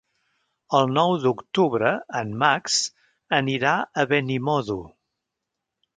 El 0.79 0.87
nou 0.93 1.11
d'octubre 1.25 1.91
en 2.21 2.33
Max 2.45 2.79
anirà 3.41 3.75
a 4.05 4.07
Benimodo. 4.15 4.79